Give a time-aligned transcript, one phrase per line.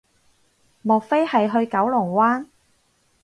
[0.81, 2.47] 莫非係去九龍灣